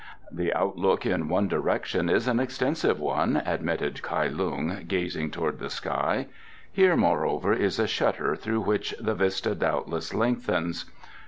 "The 0.31 0.51
outlook, 0.55 1.05
in 1.05 1.29
one 1.29 1.47
direction, 1.47 2.09
is 2.09 2.27
an 2.27 2.39
extensive 2.39 2.99
one," 2.99 3.37
admitted 3.45 4.01
Kai 4.01 4.29
Lung, 4.29 4.83
gazing 4.87 5.29
towards 5.29 5.59
the 5.59 5.69
sky. 5.69 6.25
"Here, 6.71 6.95
moreover, 6.97 7.53
is 7.53 7.77
a 7.77 7.85
shutter 7.85 8.35
through 8.35 8.61
which 8.61 8.95
the 8.99 9.13
vista 9.13 9.53
doubtless 9.53 10.11
lengthens." 10.11 10.85